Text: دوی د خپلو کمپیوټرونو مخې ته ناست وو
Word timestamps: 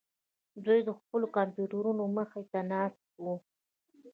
دوی 0.65 0.79
د 0.87 0.89
خپلو 0.99 1.25
کمپیوټرونو 1.37 2.03
مخې 2.17 2.41
ته 2.51 2.59
ناست 2.71 3.03
وو 3.23 3.35